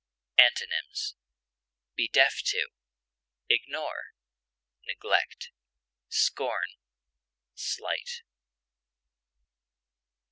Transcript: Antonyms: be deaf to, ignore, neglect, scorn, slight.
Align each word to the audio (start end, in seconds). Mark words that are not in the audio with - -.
Antonyms: 0.39 1.13
be 1.95 2.07
deaf 2.07 2.41
to, 2.45 2.69
ignore, 3.51 4.15
neglect, 4.87 5.51
scorn, 6.09 6.79
slight. 7.53 8.23